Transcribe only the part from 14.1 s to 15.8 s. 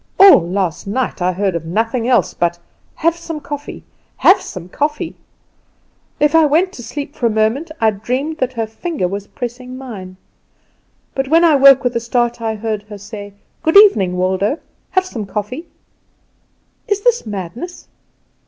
Waldo. Have some coffee!'